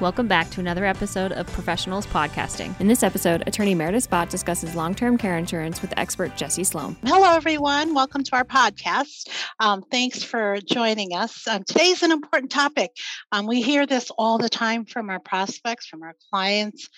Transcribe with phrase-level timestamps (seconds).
[0.00, 2.78] Welcome back to another episode of Professionals Podcasting.
[2.80, 6.96] In this episode, attorney Maritess Bott discusses long term care insurance with expert Jesse Slome.
[7.04, 7.94] Hello, everyone.
[7.94, 9.28] Welcome to our podcast.
[9.60, 11.46] Um, thanks for joining us.
[11.46, 12.90] Um, today's an important topic.
[13.30, 16.88] Um, we hear this all the time from our prospects, from our clients.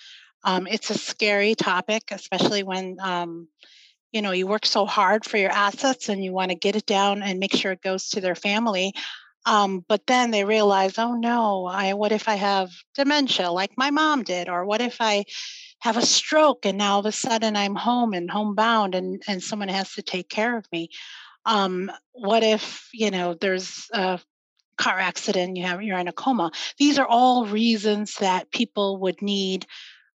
[0.43, 3.47] Um, it's a scary topic, especially when um,
[4.11, 6.87] you know you work so hard for your assets and you want to get it
[6.87, 8.93] down and make sure it goes to their family
[9.47, 13.91] um, but then they realize, oh no, I what if I have dementia like my
[13.91, 15.23] mom did, or what if I
[15.79, 19.41] have a stroke and now all of a sudden I'm home and homebound and and
[19.41, 20.89] someone has to take care of me.
[21.45, 24.19] Um, what if you know there's a
[24.77, 26.51] car accident, you have you're in a coma.
[26.77, 29.65] These are all reasons that people would need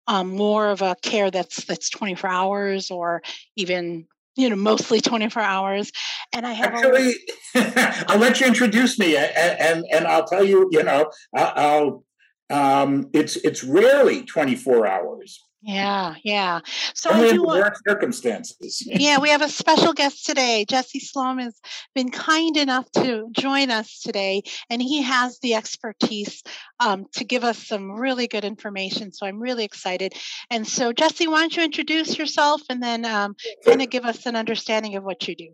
[0.08, 3.22] um, more of a care that's that's 24 hours or
[3.56, 5.92] even you know mostly 24 hours
[6.34, 7.16] and i have actually
[7.56, 12.04] a- i'll let you introduce me and, and and i'll tell you you know i'll
[12.50, 16.62] um it's it's rarely 24 hours yeah, yeah.
[16.96, 18.82] So Only I do want, circumstances.
[18.86, 20.66] yeah, we have a special guest today.
[20.68, 21.60] Jesse Slome has
[21.94, 26.42] been kind enough to join us today, and he has the expertise
[26.80, 29.12] um, to give us some really good information.
[29.14, 30.14] So I'm really excited.
[30.50, 34.26] And so, Jesse, why don't you introduce yourself and then um, kind of give us
[34.26, 35.50] an understanding of what you do?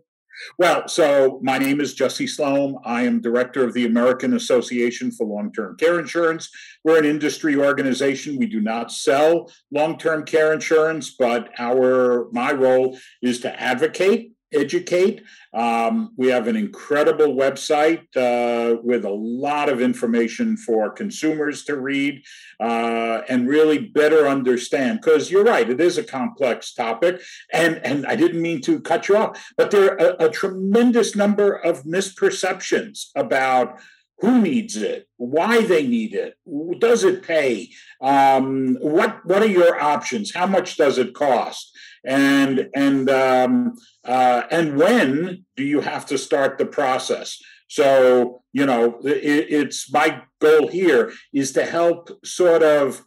[0.58, 2.78] Well, so my name is Jesse Slome.
[2.84, 6.50] I am director of the American Association for Long Term Care Insurance.
[6.84, 8.36] We're an industry organization.
[8.36, 14.32] We do not sell long term care insurance, but our my role is to advocate
[14.52, 15.22] educate.
[15.54, 21.76] Um, we have an incredible website uh, with a lot of information for consumers to
[21.76, 22.22] read
[22.60, 25.00] uh, and really better understand.
[25.02, 27.20] Because you're right, it is a complex topic,
[27.52, 31.14] and and I didn't mean to cut you off, but there are a, a tremendous
[31.14, 33.80] number of misperceptions about
[34.20, 36.34] who needs it, why they need it,
[36.80, 41.72] does it pay, um, what what are your options, how much does it cost,
[42.08, 43.74] and and um,
[44.04, 47.38] uh, and when do you have to start the process?
[47.68, 53.04] So you know, it, it's my goal here is to help sort of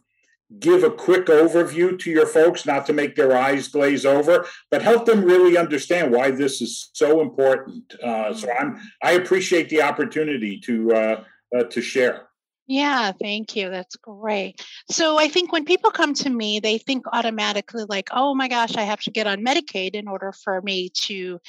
[0.60, 4.82] give a quick overview to your folks, not to make their eyes glaze over, but
[4.82, 7.94] help them really understand why this is so important.
[8.02, 11.24] Uh, so I'm I appreciate the opportunity to uh,
[11.56, 12.28] uh, to share.
[12.68, 13.70] Yeah, thank you.
[13.70, 14.64] That's great.
[14.90, 18.76] So I think when people come to me, they think automatically like, "Oh my gosh,
[18.76, 21.40] I have to get on Medicaid in order for me to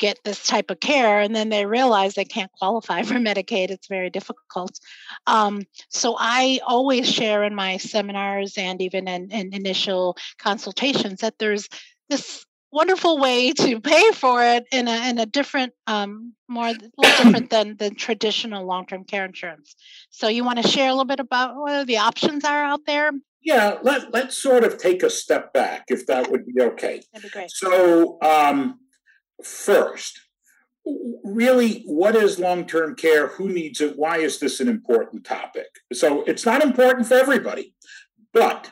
[0.00, 3.86] get this type of care and then they realize they can't qualify for medicaid it's
[3.86, 4.80] very difficult
[5.26, 11.38] um, so i always share in my seminars and even in, in initial consultations that
[11.38, 11.68] there's
[12.08, 16.72] this wonderful way to pay for it in a, in a different um, more
[17.02, 19.74] different than than traditional long-term care insurance
[20.10, 23.10] so you want to share a little bit about what the options are out there
[23.42, 27.30] yeah let, let's sort of take a step back if that would be okay That'd
[27.30, 27.50] be great.
[27.50, 28.78] so um,
[29.42, 30.20] first,
[31.24, 33.28] really, what is long term care?
[33.28, 33.96] Who needs it?
[33.96, 35.66] Why is this an important topic?
[35.92, 37.74] So it's not important for everybody.
[38.32, 38.70] But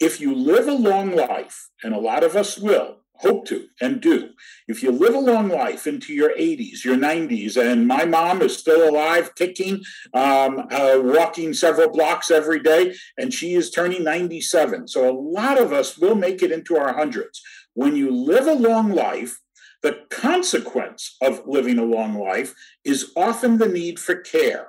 [0.00, 4.00] if you live a long life, and a lot of us will, hope to and
[4.00, 4.30] do.
[4.68, 8.56] If you live a long life into your 80s, your 90s, and my mom is
[8.56, 9.82] still alive, kicking,
[10.12, 14.88] um, uh, walking several blocks every day, and she is turning 97.
[14.88, 17.40] So a lot of us will make it into our hundreds.
[17.74, 19.40] When you live a long life,
[19.82, 22.54] the consequence of living a long life
[22.84, 24.68] is often the need for care.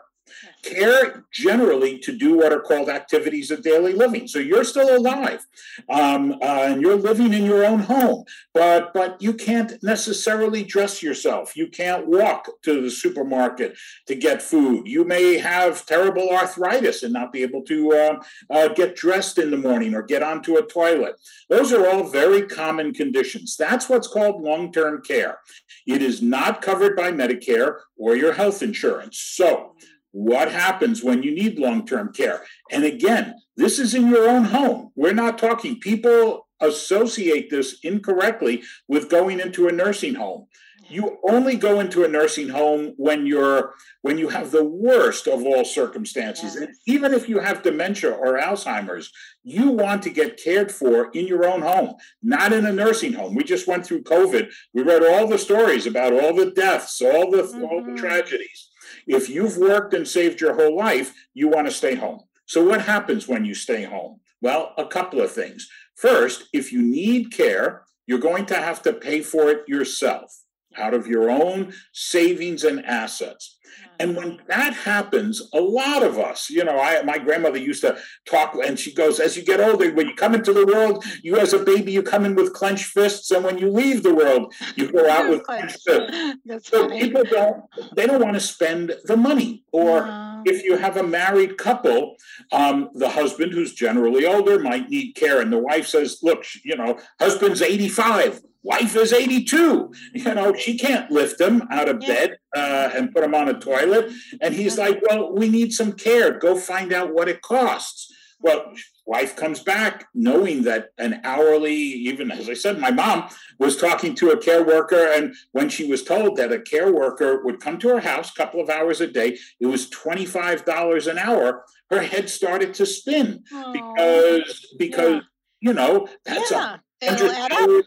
[0.63, 4.27] Care generally to do what are called activities of daily living.
[4.27, 5.45] So you're still alive,
[5.89, 11.03] um, uh, and you're living in your own home, but but you can't necessarily dress
[11.03, 11.55] yourself.
[11.55, 13.77] You can't walk to the supermarket
[14.07, 14.87] to get food.
[14.87, 19.51] You may have terrible arthritis and not be able to uh, uh, get dressed in
[19.51, 21.15] the morning or get onto a toilet.
[21.49, 23.55] Those are all very common conditions.
[23.57, 25.39] That's what's called long-term care.
[25.85, 29.19] It is not covered by Medicare or your health insurance.
[29.19, 29.75] So
[30.15, 32.45] what happens when you need long term care.
[32.71, 34.91] And again, this is in your own home.
[34.95, 40.47] We're not talking, people associate this incorrectly with going into a nursing home.
[40.87, 43.73] You only go into a nursing home when you're
[44.03, 46.55] when you have the worst of all circumstances.
[46.55, 49.11] And even if you have dementia or Alzheimer's,
[49.43, 53.35] you want to get cared for in your own home, not in a nursing home.
[53.35, 54.49] We just went through COVID.
[54.73, 57.63] We read all the stories about all the deaths, all the mm-hmm.
[57.63, 57.95] all the mm-hmm.
[57.95, 58.69] tragedies.
[59.07, 62.21] If you've worked and saved your whole life, you want to stay home.
[62.45, 64.19] So, what happens when you stay home?
[64.41, 65.67] Well, a couple of things.
[65.95, 70.44] First, if you need care, you're going to have to pay for it yourself.
[70.77, 73.57] Out of your own savings and assets.
[73.99, 77.97] And when that happens, a lot of us, you know, I my grandmother used to
[78.25, 81.37] talk, and she goes, as you get older, when you come into the world, you
[81.37, 84.53] as a baby, you come in with clenched fists, and when you leave the world,
[84.75, 86.69] you go out with clenched fists.
[86.69, 87.01] So funny.
[87.01, 87.63] people don't
[87.95, 89.63] they don't want to spend the money.
[89.71, 90.24] Or no.
[90.45, 92.15] If you have a married couple,
[92.51, 96.75] um, the husband, who's generally older, might need care, and the wife says, "Look, you
[96.75, 101.99] know, husband's eighty five wife is 82 you know she can't lift him out of
[101.99, 104.11] bed uh, and put him on a toilet
[104.41, 106.39] and he's like well we need some care.
[106.39, 108.11] Go find out what it costs.
[108.39, 108.73] Well
[109.05, 113.27] wife comes back knowing that an hourly even as i said my mom
[113.59, 117.43] was talking to a care worker and when she was told that a care worker
[117.43, 121.17] would come to her house a couple of hours a day it was $25 an
[121.17, 123.73] hour her head started to spin Aww.
[123.73, 125.21] because because yeah.
[125.61, 126.77] you know that's yeah.
[127.01, 127.85] a hundred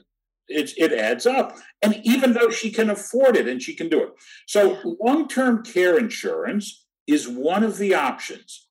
[0.48, 1.56] it, it adds up.
[1.82, 4.10] And even though she can afford it and she can do it.
[4.46, 8.66] So long term care insurance is one of the options.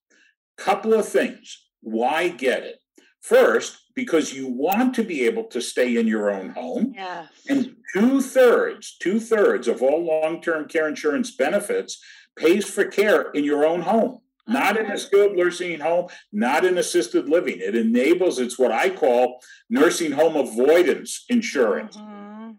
[0.57, 1.66] Couple of things.
[1.81, 2.79] Why get it?
[3.21, 6.93] First, because you want to be able to stay in your own home.
[6.95, 7.29] Yes.
[7.49, 11.99] And two thirds, two thirds of all long term care insurance benefits
[12.37, 16.77] pays for care in your own home not in a skilled nursing home, not in
[16.77, 17.57] assisted living.
[17.59, 21.97] It enables, it's what I call nursing home avoidance insurance.
[21.97, 22.51] Mm-hmm.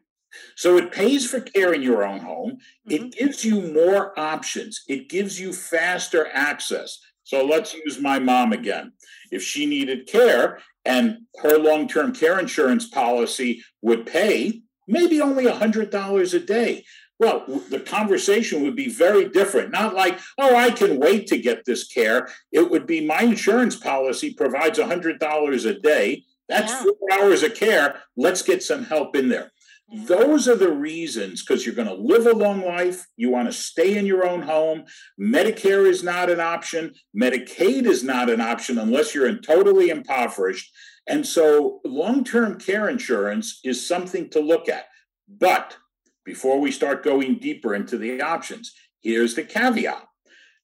[0.56, 2.58] So it pays for care in your own home.
[2.88, 2.90] Mm-hmm.
[2.90, 6.98] It gives you more options, it gives you faster access.
[7.28, 8.94] So let's use my mom again.
[9.30, 15.44] If she needed care and her long term care insurance policy would pay maybe only
[15.44, 16.86] $100 a day.
[17.20, 19.72] Well, the conversation would be very different.
[19.72, 22.30] Not like, oh, I can wait to get this care.
[22.50, 26.24] It would be my insurance policy provides $100 a day.
[26.48, 26.82] That's yeah.
[26.84, 28.00] four hours of care.
[28.16, 29.52] Let's get some help in there.
[29.90, 33.06] Those are the reasons because you're going to live a long life.
[33.16, 34.84] You want to stay in your own home.
[35.18, 36.94] Medicare is not an option.
[37.18, 40.70] Medicaid is not an option unless you're in totally impoverished.
[41.06, 44.84] And so long term care insurance is something to look at.
[45.26, 45.78] But
[46.24, 50.04] before we start going deeper into the options, here's the caveat.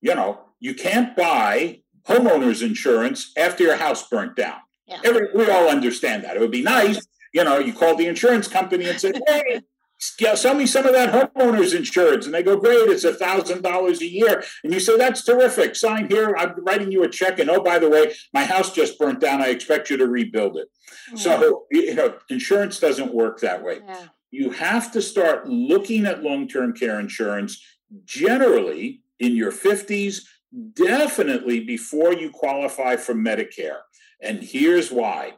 [0.03, 4.59] You know, you can't buy homeowners insurance after your house burnt down.
[4.87, 5.01] Yeah.
[5.03, 6.37] Every, we all understand that.
[6.37, 7.01] It would be nice,
[7.35, 9.61] you know, you call the insurance company and say, hey,
[9.99, 12.25] sell me some of that homeowners insurance.
[12.25, 14.43] And they go, great, it's a thousand dollars a year.
[14.63, 15.77] And you say, that's terrific.
[15.77, 16.35] Sign here.
[16.39, 17.39] I'm writing you a check.
[17.39, 19.43] And oh, by the way, my house just burnt down.
[19.43, 20.69] I expect you to rebuild it.
[21.11, 21.17] Yeah.
[21.17, 23.81] So, you know, insurance doesn't work that way.
[23.87, 27.65] Yeah you have to start looking at long term care insurance
[28.05, 30.23] generally in your 50s,
[30.73, 33.79] definitely before you qualify for Medicare.
[34.21, 35.35] And here's why.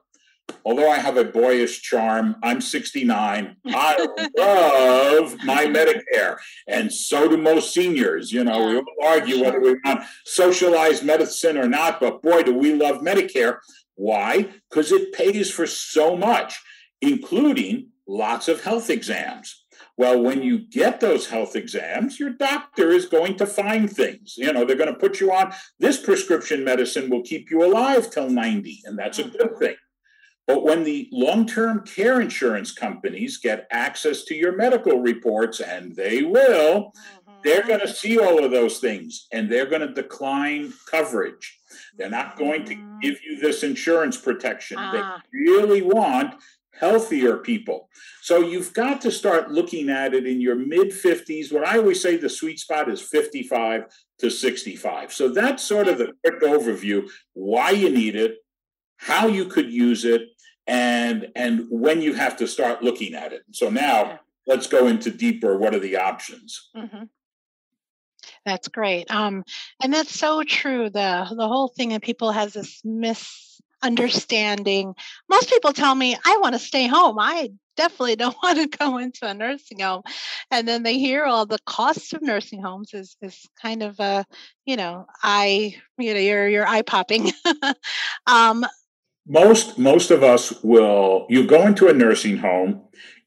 [0.64, 3.56] Although I have a boyish charm, I'm 69.
[3.66, 4.06] I
[4.36, 6.38] love my Medicare.
[6.66, 8.32] And so do most seniors.
[8.32, 12.54] You know, we all argue whether we want socialized medicine or not, but boy, do
[12.54, 13.58] we love Medicare.
[13.94, 14.48] Why?
[14.68, 16.60] Because it pays for so much,
[17.00, 19.64] including lots of health exams.
[19.98, 24.34] Well, when you get those health exams, your doctor is going to find things.
[24.36, 28.10] You know, they're going to put you on this prescription medicine will keep you alive
[28.10, 29.58] till 90, and that's a good mm-hmm.
[29.58, 29.76] thing.
[30.46, 35.94] But when the long term care insurance companies get access to your medical reports, and
[35.96, 36.92] they will,
[37.46, 41.58] they're going to see all of those things and they're going to decline coverage.
[41.96, 42.98] They're not going to mm-hmm.
[43.00, 44.76] give you this insurance protection.
[44.76, 45.20] They ah.
[45.32, 46.34] really want
[46.72, 47.88] healthier people.
[48.20, 51.52] So you've got to start looking at it in your mid 50s.
[51.52, 53.84] What I always say the sweet spot is 55
[54.18, 55.12] to 65.
[55.12, 58.38] So that's sort of the quick overview why you need it,
[58.96, 60.22] how you could use it,
[60.66, 63.42] and and when you have to start looking at it.
[63.52, 66.70] So now let's go into deeper what are the options?
[66.76, 67.04] Mm-hmm.
[68.44, 69.10] That's great.
[69.10, 69.44] Um,
[69.82, 70.90] and that's so true.
[70.90, 74.94] The the whole thing that people has this misunderstanding.
[75.28, 77.18] Most people tell me, I want to stay home.
[77.18, 80.02] I definitely don't want to go into a nursing home.
[80.50, 84.24] And then they hear all the costs of nursing homes is is kind of a,
[84.64, 87.32] you know, eye, you know, you're you're eye popping.
[88.26, 88.64] um,
[89.26, 92.82] most most of us will you go into a nursing home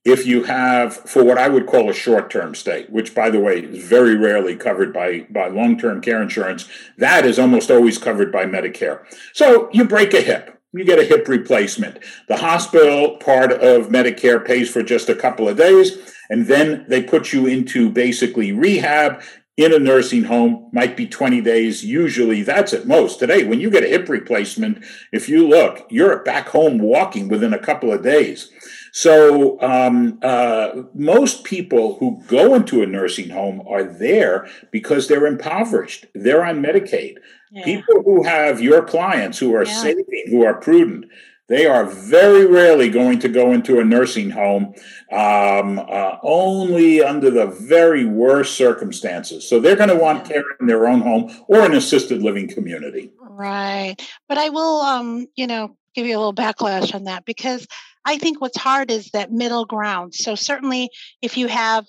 [0.05, 3.59] if you have for what I would call a short-term stay, which by the way
[3.59, 8.45] is very rarely covered by by long-term care insurance, that is almost always covered by
[8.45, 9.03] Medicare.
[9.33, 11.99] So you break a hip, you get a hip replacement.
[12.27, 15.97] The hospital part of Medicare pays for just a couple of days,
[16.29, 19.21] and then they put you into basically rehab
[19.59, 23.69] in a nursing home might be 20 days usually that's at most today when you
[23.69, 28.01] get a hip replacement if you look you're back home walking within a couple of
[28.01, 28.51] days
[28.91, 35.27] So um, uh, most people who go into a nursing home are there because they're
[35.27, 36.07] impoverished.
[36.15, 37.17] They're on Medicaid.
[37.51, 37.65] Yeah.
[37.65, 39.81] People who have your clients who are yeah.
[39.81, 41.05] saving, who are prudent,
[41.49, 44.75] they are very rarely going to go into a nursing home,
[45.11, 49.47] um, uh, only under the very worst circumstances.
[49.49, 53.11] So they're going to want care in their own home or an assisted living community.
[53.19, 53.95] Right.
[54.27, 57.67] But I will, um, you know, give you a little backlash on that because
[58.05, 60.13] I think what's hard is that middle ground.
[60.13, 60.89] So certainly
[61.21, 61.85] if you have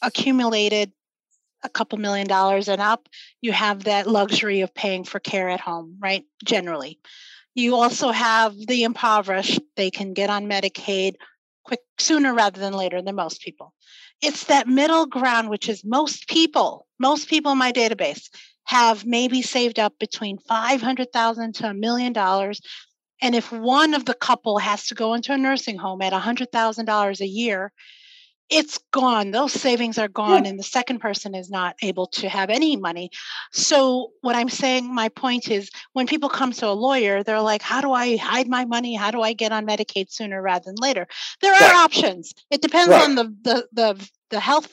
[0.00, 0.92] accumulated
[1.64, 3.08] a couple million dollars and up,
[3.40, 6.24] you have that luxury of paying for care at home, right?
[6.44, 7.00] Generally.
[7.56, 11.14] You also have the impoverished, they can get on Medicaid
[11.64, 13.72] quick sooner rather than later than most people.
[14.20, 18.28] It's that middle ground, which is most people, most people in my database
[18.64, 22.60] have maybe saved up between 500,000 to a million dollars.
[23.22, 27.20] And if one of the couple has to go into a nursing home at $100,000
[27.20, 27.72] a year,
[28.48, 29.32] it's gone.
[29.32, 30.50] Those savings are gone, yeah.
[30.50, 33.10] and the second person is not able to have any money.
[33.52, 37.62] So, what I'm saying, my point is when people come to a lawyer, they're like,
[37.62, 38.94] How do I hide my money?
[38.94, 41.06] How do I get on Medicaid sooner rather than later?
[41.40, 41.74] There are right.
[41.74, 42.34] options.
[42.50, 43.02] It depends right.
[43.02, 44.72] on the, the, the, the health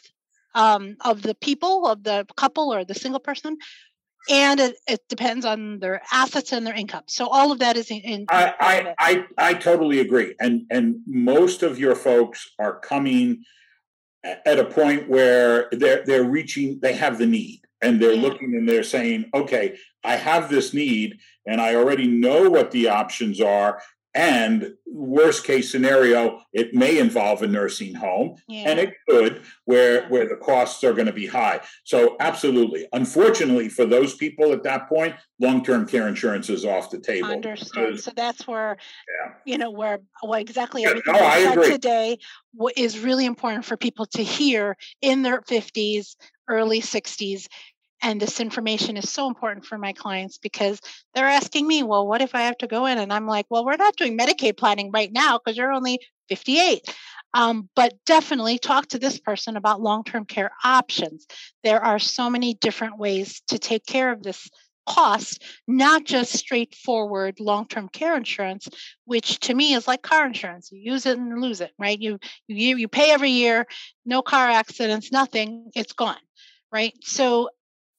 [0.53, 3.57] um, of the people, of the couple or the single person.
[4.29, 7.03] And it, it depends on their assets and their income.
[7.07, 7.97] So all of that is in.
[7.97, 10.35] in I, I, I, I totally agree.
[10.39, 13.43] And and most of your folks are coming
[14.23, 18.21] at a point where they're they're reaching they have the need and they're yeah.
[18.21, 22.87] looking and they're saying okay i have this need and i already know what the
[22.87, 23.81] options are
[24.15, 28.69] and worst case scenario, it may involve a nursing home, yeah.
[28.69, 31.59] and it could, where where the costs are going to be high.
[31.83, 32.87] So absolutely.
[32.93, 37.31] Unfortunately, for those people at that point, long term care insurance is off the table.
[37.31, 37.99] Understood.
[37.99, 38.77] So that's where,
[39.21, 39.33] yeah.
[39.45, 42.17] you know, where well, exactly everything yeah, no, said today
[42.77, 46.17] is really important for people to hear in their fifties,
[46.47, 47.47] early 60s
[48.03, 50.79] and this information is so important for my clients because
[51.15, 52.97] they're asking me, well, what if I have to go in?
[52.97, 56.81] And I'm like, well, we're not doing Medicaid planning right now because you're only 58.
[57.33, 61.25] Um, but definitely talk to this person about long term care options.
[61.63, 64.49] There are so many different ways to take care of this
[64.85, 68.67] cost, not just straightforward long term care insurance,
[69.05, 70.69] which to me is like car insurance.
[70.71, 71.99] You use it and lose it, right?
[71.99, 73.65] You, you, you pay every year,
[74.05, 76.17] no car accidents, nothing, it's gone
[76.73, 76.93] right?
[77.03, 77.49] So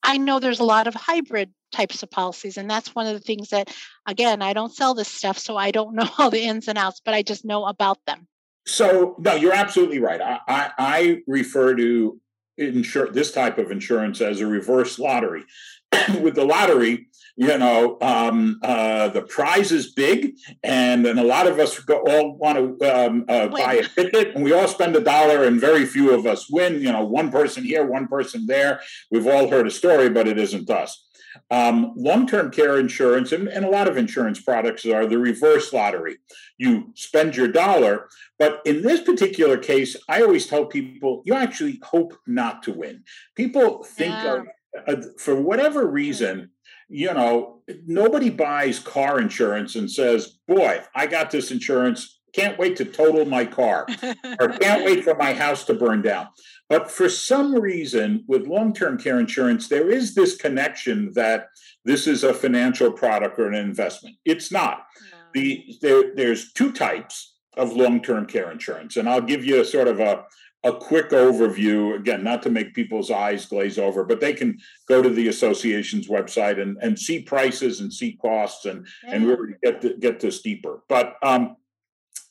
[0.04, 3.20] I know there's a lot of hybrid types of policies, and that's one of the
[3.20, 3.74] things that,
[4.06, 7.00] again, I don't sell this stuff, so I don't know all the ins and outs,
[7.04, 8.28] but I just know about them.
[8.66, 10.20] So, no, you're absolutely right.
[10.20, 12.20] I, I, I refer to
[12.56, 15.44] insure this type of insurance as a reverse lottery.
[16.22, 21.46] With the lottery, you know, um, uh, the prize is big, and then a lot
[21.46, 24.94] of us go, all want to um, uh, buy a ticket, and we all spend
[24.94, 26.80] a dollar, and very few of us win.
[26.80, 28.80] You know, one person here, one person there.
[29.10, 31.04] We've all heard a story, but it isn't us.
[31.50, 35.72] Um, Long term care insurance and, and, a lot of insurance products are the reverse
[35.72, 36.18] lottery.
[36.58, 41.80] You spend your dollar, but in this particular case, I always tell people you actually
[41.82, 43.02] hope not to win.
[43.34, 44.42] People think yeah.
[44.86, 46.50] of, uh, for whatever reason,
[46.88, 52.20] you know, nobody buys car insurance and says, Boy, I got this insurance.
[52.34, 53.86] Can't wait to total my car
[54.40, 56.26] or can't wait for my house to burn down.
[56.68, 61.46] But for some reason, with long term care insurance, there is this connection that
[61.84, 64.16] this is a financial product or an investment.
[64.24, 64.86] It's not.
[65.32, 68.96] The, there, there's two types of long term care insurance.
[68.96, 70.24] And I'll give you a sort of a,
[70.64, 75.02] a quick overview again not to make people's eyes glaze over but they can go
[75.02, 79.14] to the association's website and, and see prices and see costs and yeah.
[79.14, 81.56] and really get to, get this deeper but um,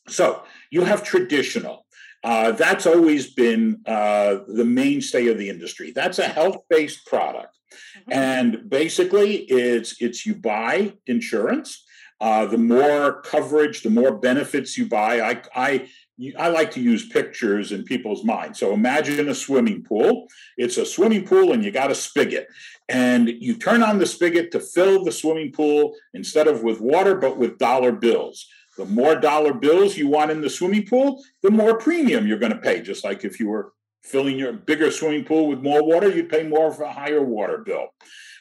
[0.08, 1.86] so you have traditional
[2.24, 7.58] uh, that's always been uh, the mainstay of the industry that's a health-based product
[8.00, 8.14] mm-hmm.
[8.14, 11.86] and basically it's it's you buy insurance
[12.24, 15.20] uh, the more coverage, the more benefits you buy.
[15.20, 15.90] I, I
[16.38, 18.60] I like to use pictures in people's minds.
[18.60, 20.28] So imagine a swimming pool.
[20.58, 22.48] It's a swimming pool, and you got a spigot.
[22.88, 27.16] And you turn on the spigot to fill the swimming pool instead of with water,
[27.16, 28.48] but with dollar bills.
[28.78, 32.54] The more dollar bills you want in the swimming pool, the more premium you're going
[32.54, 32.82] to pay.
[32.82, 36.44] Just like if you were filling your bigger swimming pool with more water, you'd pay
[36.44, 37.88] more of a higher water bill.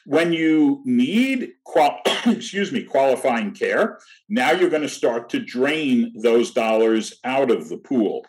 [0.05, 6.13] When you need, qual- excuse me, qualifying care, now you're going to start to drain
[6.21, 8.25] those dollars out of the pool.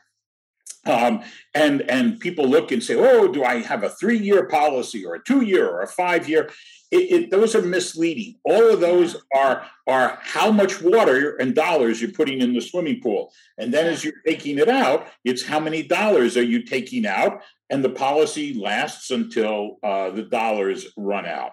[0.87, 1.23] Um,
[1.55, 5.23] and and people look and say, "Oh, do I have a three-year policy or a
[5.23, 6.51] two-year or a five-year?"
[6.91, 8.37] It, it, those are misleading.
[8.45, 13.01] All of those are are how much water and dollars you're putting in the swimming
[13.01, 17.07] pool, and then as you're taking it out, it's how many dollars are you taking
[17.07, 17.41] out,
[17.71, 21.53] and the policy lasts until uh, the dollars run out.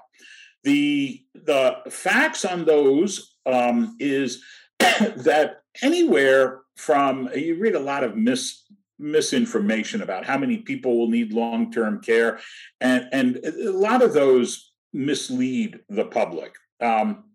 [0.63, 4.43] The the facts on those um, is
[4.79, 8.63] that anywhere from you read a lot of mis
[8.99, 12.39] misinformation about how many people will need long-term care
[12.79, 16.53] and and a lot of those mislead the public.
[16.81, 17.25] Um,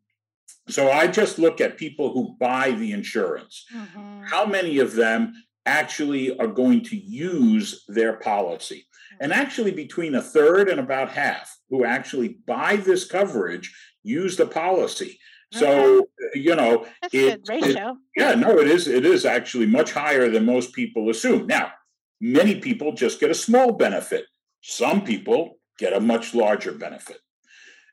[0.69, 3.65] so i just look at people who buy the insurance.
[3.75, 4.23] Mm-hmm.
[4.25, 5.33] how many of them
[5.65, 8.86] actually are going to use their policy
[9.21, 14.47] and actually between a third and about half who actually buy this coverage use the
[14.47, 15.19] policy
[15.53, 17.91] so you know, That's it, good ratio.
[17.91, 18.89] It, yeah, no, it is.
[18.89, 21.47] It is actually much higher than most people assume.
[21.47, 21.73] Now,
[22.21, 24.27] many people just get a small benefit.
[24.61, 27.19] Some people get a much larger benefit.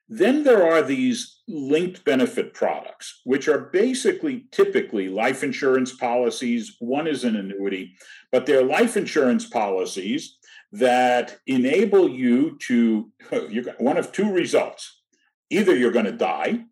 [0.09, 6.75] Then there are these linked benefit products, which are basically typically life insurance policies.
[6.79, 7.95] One is an annuity,
[8.31, 10.37] but they're life insurance policies
[10.73, 13.11] that enable you to,
[13.49, 15.01] you got one of two results.
[15.49, 16.65] Either you're going to die,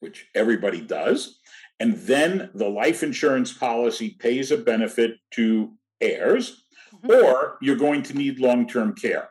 [0.00, 1.38] which everybody does.
[1.78, 7.10] And then the life insurance policy pays a benefit to heirs, mm-hmm.
[7.10, 9.30] or you're going to need long term care.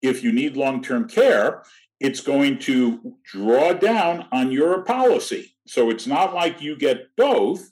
[0.00, 1.62] If you need long term care,
[2.00, 5.56] it's going to draw down on your policy.
[5.66, 7.68] So it's not like you get both.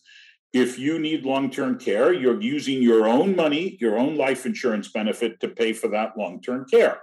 [0.56, 4.88] If you need long term care, you're using your own money, your own life insurance
[4.88, 6.98] benefit to pay for that long term care.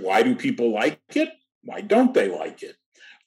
[0.00, 1.30] Why do people like it?
[1.62, 2.74] Why don't they like it?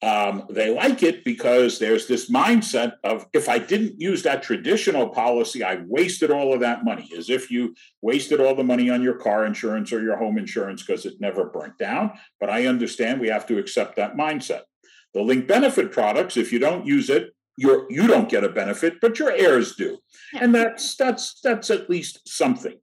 [0.01, 5.07] Um, they like it because there's this mindset of if I didn't use that traditional
[5.07, 9.01] policy, I wasted all of that money, as if you wasted all the money on
[9.01, 12.11] your car insurance or your home insurance because it never burnt down.
[12.41, 14.63] But I understand we have to accept that mindset.
[15.13, 19.01] The link benefit products, if you don't use it, you're you don't get a benefit,
[19.01, 19.98] but your heirs do,
[20.34, 20.43] yeah.
[20.43, 22.77] and that's that's that's at least something.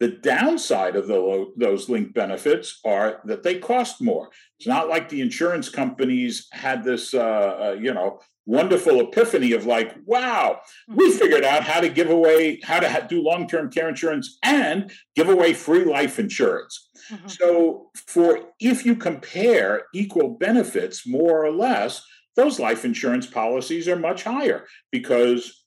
[0.00, 4.28] The downside of the, those linked benefits are that they cost more.
[4.58, 9.66] It's not like the insurance companies had this, uh, uh, you know, wonderful epiphany of
[9.66, 11.18] like, wow, we mm-hmm.
[11.18, 15.28] figured out how to give away, how to do long term care insurance and give
[15.28, 16.90] away free life insurance.
[17.10, 17.28] Mm-hmm.
[17.28, 22.04] So, for if you compare equal benefits, more or less,
[22.36, 25.64] those life insurance policies are much higher because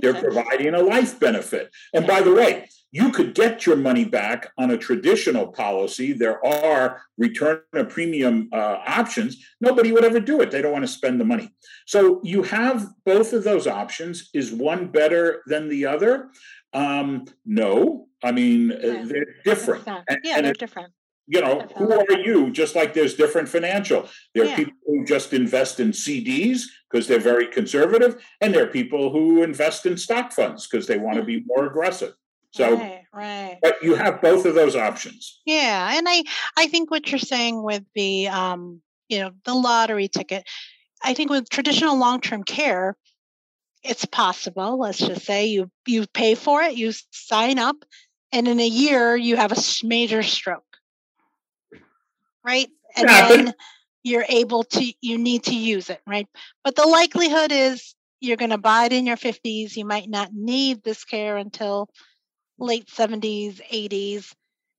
[0.00, 1.70] they're providing a life benefit.
[1.92, 6.12] And by the way, you could get your money back on a traditional policy.
[6.12, 9.44] There are return of premium uh, options.
[9.60, 10.50] Nobody would ever do it.
[10.50, 11.54] They don't want to spend the money.
[11.86, 14.30] So you have both of those options.
[14.34, 16.30] Is one better than the other?
[16.72, 18.08] Um, no.
[18.22, 19.04] I mean, yeah.
[19.04, 19.86] they're different.
[19.86, 20.92] And, yeah, and they're it, different.
[21.32, 22.50] You know, who are you?
[22.50, 24.08] Just like there's different financial.
[24.34, 24.56] There are yeah.
[24.56, 29.42] people who just invest in CDs because they're very conservative, and there are people who
[29.42, 32.14] invest in stock funds because they want to be more aggressive.
[32.52, 33.58] So, right, right.
[33.62, 35.40] But you have both of those options.
[35.46, 36.24] Yeah, and I
[36.56, 40.48] I think what you're saying with the um, you know, the lottery ticket,
[41.02, 42.96] I think with traditional long-term care,
[43.82, 44.78] it's possible.
[44.78, 47.76] Let's just say you you pay for it, you sign up,
[48.32, 50.69] and in a year you have a major stroke,
[52.44, 52.68] right?
[52.96, 53.54] And then
[54.02, 56.26] you're able to you need to use it, right?
[56.64, 59.76] But the likelihood is you're going to buy it in your 50s.
[59.76, 61.88] You might not need this care until
[62.58, 64.32] late 70s, 80s,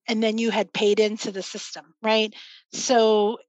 [0.07, 2.33] and then you had paid into the system, right?
[2.71, 3.39] So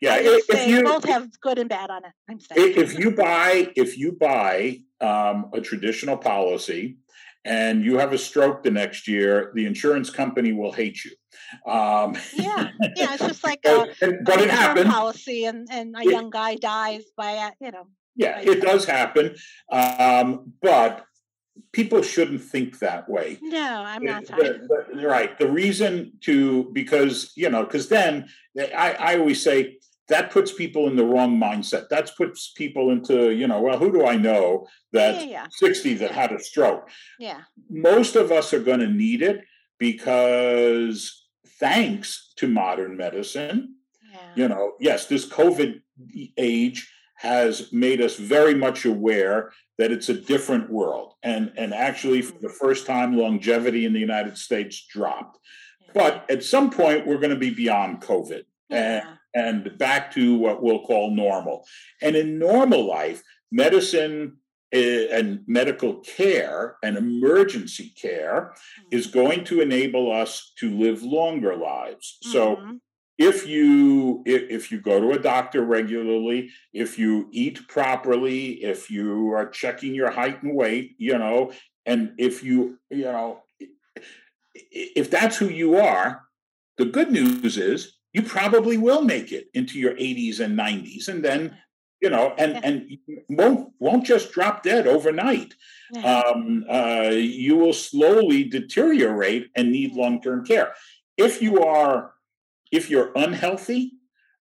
[0.00, 2.12] yeah, if you both have good and bad on it.
[2.28, 6.98] I'm saying if you buy if you buy um, a traditional policy
[7.44, 11.10] and you have a stroke the next year, the insurance company will hate you.
[11.70, 13.86] Um, yeah, yeah, it's just like a,
[14.24, 14.92] but, it happens.
[14.92, 17.86] policy, and and a it, young guy dies by you know.
[18.16, 19.34] Yeah, it does happen,
[19.70, 21.04] um, but
[21.72, 23.38] people shouldn't think that way.
[23.42, 24.26] No, I'm not.
[24.26, 25.36] The, the, right.
[25.38, 30.86] The reason to because you know because then I, I always say that puts people
[30.86, 31.88] in the wrong mindset.
[31.88, 35.46] That puts people into you know well who do I know that yeah, yeah.
[35.50, 36.88] 60 that had a stroke.
[37.18, 37.42] Yeah.
[37.70, 39.44] Most of us are going to need it
[39.78, 41.26] because
[41.58, 43.76] thanks to modern medicine,
[44.34, 45.80] you know yes this COVID
[46.36, 51.14] age has made us very much aware that it's a different world.
[51.22, 55.38] And, and actually, for the first time, longevity in the United States dropped.
[55.94, 59.04] But at some point, we're going to be beyond COVID and,
[59.34, 61.64] and back to what we'll call normal.
[62.00, 64.36] And in normal life, medicine
[64.74, 68.96] and medical care and emergency care mm-hmm.
[68.96, 72.18] is going to enable us to live longer lives.
[72.22, 72.76] So mm-hmm.
[73.16, 79.32] if you if you go to a doctor regularly, if you eat properly, if you
[79.32, 81.52] are checking your height and weight, you know,
[81.86, 83.42] and if you you know
[84.54, 86.22] if that's who you are,
[86.78, 91.22] the good news is you probably will make it into your 80s and 90s and
[91.22, 91.58] then
[92.04, 92.98] you know, and and
[93.30, 95.54] won't won't just drop dead overnight.
[96.04, 100.74] Um, uh, you will slowly deteriorate and need long term care.
[101.16, 102.12] If you are
[102.70, 103.92] if you're unhealthy,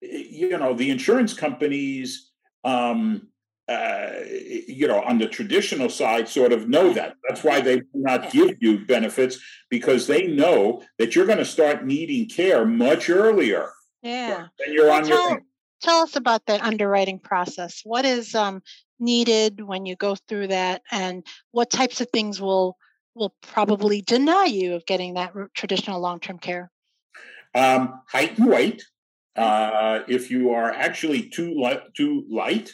[0.00, 2.30] you know the insurance companies.
[2.62, 3.28] Um,
[3.70, 4.10] uh,
[4.66, 7.14] you know, on the traditional side, sort of know that.
[7.28, 9.38] That's why they do not give you benefits
[9.70, 13.70] because they know that you're going to start needing care much earlier.
[14.02, 14.46] Yeah.
[14.58, 15.40] And you're on your own
[15.80, 17.80] tell us about that underwriting process.
[17.84, 18.62] What is um,
[18.98, 22.76] needed when you go through that, and what types of things will
[23.14, 26.70] will probably deny you of getting that traditional long term care?
[27.54, 28.84] Um, height and weight.
[29.36, 32.72] Uh, if you are actually too light, too light,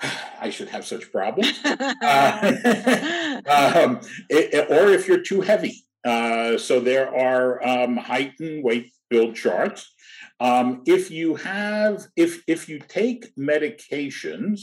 [0.40, 1.58] I should have such problems.
[1.64, 1.72] uh,
[3.48, 5.84] um, it, or if you're too heavy.
[6.04, 9.92] Uh, so there are um, height and weight build charts.
[10.40, 14.60] Um, if you have, if if you take medications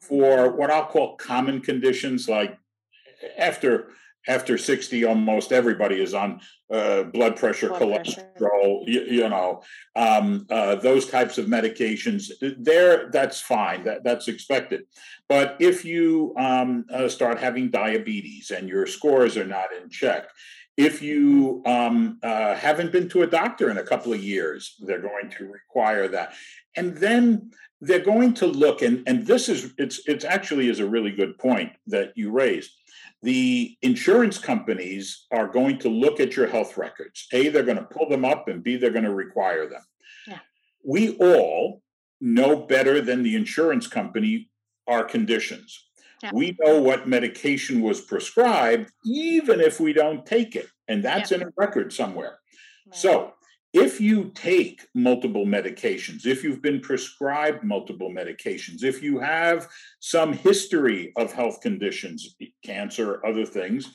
[0.00, 0.56] for mm-hmm.
[0.56, 2.58] what I'll call common conditions, like
[3.36, 3.90] after
[4.28, 8.90] after 60 almost everybody is on uh, blood pressure blood cholesterol pressure.
[8.90, 9.62] You, you, know
[9.96, 14.82] um, uh, those types of medications there that's fine that, that's expected
[15.28, 20.28] but if you um, uh, start having diabetes and your scores are not in check
[20.78, 25.00] if you um, uh, haven't been to a doctor in a couple of years, they're
[25.00, 26.34] going to require that.
[26.76, 30.88] And then they're going to look, and, and this is, it's, it's actually is a
[30.88, 32.72] really good point that you raised.
[33.22, 37.26] The insurance companies are going to look at your health records.
[37.32, 39.82] A, they're going to pull them up, and B, they're going to require them.
[40.26, 40.38] Yeah.
[40.84, 41.82] We all
[42.20, 44.50] know better than the insurance company
[44.86, 45.84] our conditions.
[46.22, 46.30] Yeah.
[46.32, 50.68] We know what medication was prescribed, even if we don't take it.
[50.88, 51.38] And that's yeah.
[51.38, 52.38] in a record somewhere.
[52.86, 52.96] Right.
[52.96, 53.34] So
[53.72, 59.68] if you take multiple medications, if you've been prescribed multiple medications, if you have
[60.00, 63.92] some history of health conditions, cancer, other things,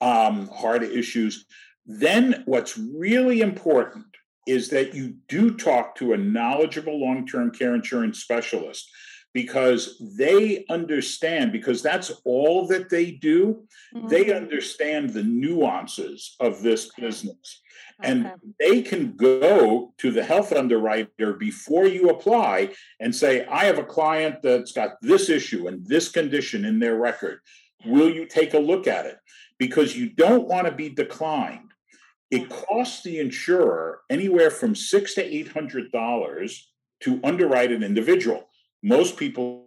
[0.00, 1.44] um, heart issues,
[1.86, 4.06] then what's really important
[4.46, 8.88] is that you do talk to a knowledgeable long term care insurance specialist
[9.36, 13.66] because they understand because that's all that they do.
[13.94, 14.08] Mm-hmm.
[14.08, 17.60] they understand the nuances of this business.
[18.00, 18.10] Okay.
[18.10, 22.70] and they can go to the health underwriter before you apply
[23.00, 26.96] and say i have a client that's got this issue and this condition in their
[26.96, 27.40] record.
[27.84, 29.18] Will you take a look at it?
[29.58, 31.72] Because you don't want to be declined.
[32.30, 36.50] It costs the insurer anywhere from six to eight hundred dollars
[37.00, 38.48] to underwrite an individual
[38.82, 39.66] most people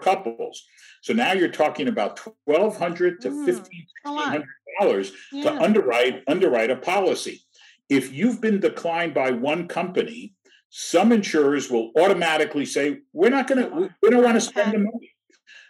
[0.00, 0.64] couples.
[1.02, 4.46] So now you're talking about twelve hundred to mm, fifteen hundred
[4.80, 5.44] dollars yeah.
[5.44, 7.42] to underwrite underwrite a policy.
[7.88, 10.34] If you've been declined by one company,
[10.70, 13.74] some insurers will automatically say, "We're not going to.
[13.74, 15.14] We, we, don't want to spend the money."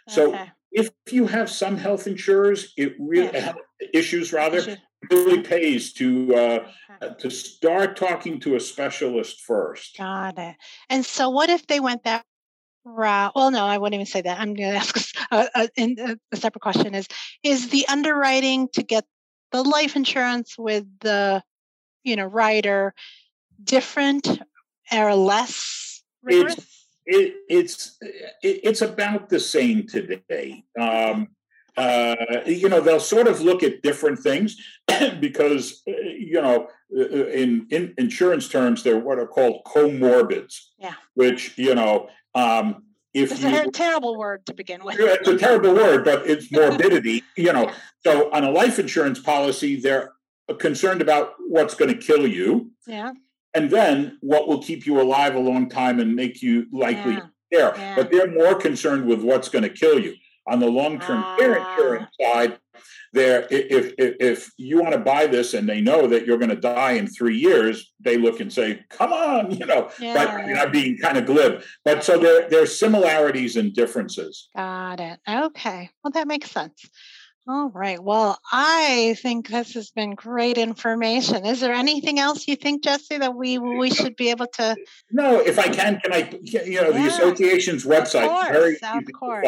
[0.09, 0.51] So okay.
[0.71, 3.53] if you have some health insurers, it really yeah.
[3.93, 4.77] issues rather
[5.09, 6.67] really pays to uh,
[7.01, 7.15] okay.
[7.19, 9.97] to start talking to a specialist first.
[9.97, 10.55] Got it.
[10.89, 12.25] And so, what if they went that
[12.85, 13.29] Right.
[13.35, 14.39] Well, no, I wouldn't even say that.
[14.39, 17.07] I'm going to ask a, a, a, separate question: Is
[17.43, 19.05] is the underwriting to get
[19.51, 21.43] the life insurance with the,
[22.03, 22.93] you know, rider
[23.63, 24.39] different
[24.91, 26.55] or less rigorous?
[26.57, 30.63] It's it, it's it, it's about the same today.
[30.79, 31.29] Um,
[31.77, 32.15] uh,
[32.45, 34.57] you know, they'll sort of look at different things
[35.19, 40.59] because uh, you know, uh, uh, in, in insurance terms, they're what are called comorbids.
[40.77, 40.95] Yeah.
[41.13, 44.97] Which you know um, if it's you, a terrible word to begin with.
[44.99, 47.23] It's a terrible word, but it's morbidity.
[47.35, 47.71] you know,
[48.05, 50.13] so on a life insurance policy, they're
[50.59, 52.71] concerned about what's going to kill you.
[52.87, 53.13] Yeah.
[53.55, 57.27] And then what will keep you alive a long time and make you likely yeah.
[57.51, 57.73] there.
[57.75, 57.95] Yeah.
[57.95, 60.15] But they're more concerned with what's going to kill you.
[60.49, 61.71] On the long-term care ah.
[61.71, 62.57] insurance side,
[63.13, 66.49] there if, if if you want to buy this and they know that you're going
[66.49, 70.13] to die in three years they look and say come on you know yeah.
[70.13, 71.63] but not being kind of glib.
[71.83, 74.49] But so there there's similarities and differences.
[74.55, 75.19] Got it.
[75.27, 75.89] Okay.
[76.03, 76.89] Well that makes sense
[77.47, 78.01] All right.
[78.01, 81.45] Well, I think this has been great information.
[81.45, 84.75] Is there anything else you think, Jesse, that we we should be able to?
[85.11, 86.31] No, if I can, can I?
[86.41, 87.01] You know, yeah.
[87.01, 89.47] the association's website of course, very of course.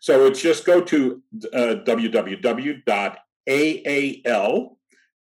[0.00, 2.76] So it's just go to uh, www.aal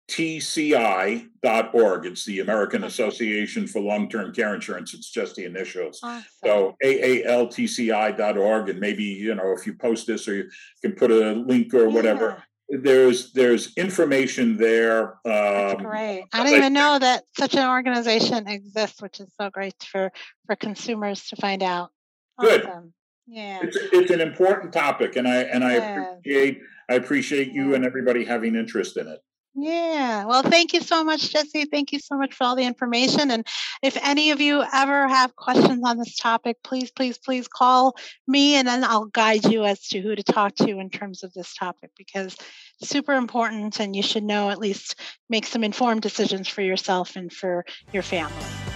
[0.08, 2.06] tci.org.
[2.06, 4.94] It's the American Association for Long-Term Care Insurance.
[4.94, 6.00] It's just the initials.
[6.02, 6.24] Awesome.
[6.44, 10.50] So aaltci.org, and maybe you know if you post this or you
[10.82, 12.42] can put a link or whatever.
[12.70, 12.78] Yeah.
[12.82, 15.14] There's there's information there.
[15.14, 16.24] Um, That's great.
[16.32, 20.10] I didn't even know that such an organization exists, which is so great for
[20.46, 21.90] for consumers to find out.
[22.38, 22.66] Good.
[22.66, 22.92] Awesome.
[23.26, 23.60] Yeah.
[23.62, 26.12] It's, it's an important topic, and I and I Yeah.
[26.12, 29.20] appreciate I appreciate you and everybody having interest in it.
[29.60, 30.24] Yeah.
[30.26, 31.64] Well, thank you so much, Jesse.
[31.64, 33.32] Thank you so much for all the information.
[33.32, 33.44] And
[33.82, 37.96] if any of you ever have questions on this topic, please, please, please call
[38.28, 41.34] me and then I'll guide you as to who to talk to in terms of
[41.34, 42.36] this topic because
[42.80, 44.94] it's super important and you should know at least
[45.28, 48.67] make some informed decisions for yourself and for your family.